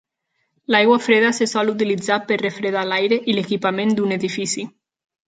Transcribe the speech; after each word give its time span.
L'aigua 0.75 0.95
freda 1.07 1.27
es 1.45 1.51
sol 1.51 1.69
utilitzar 1.73 2.17
per 2.31 2.39
refredar 2.45 2.87
l'aire 2.93 3.21
i 3.21 3.37
l'equipament 3.37 3.95
d'un 4.01 4.17
edifici. 4.17 4.65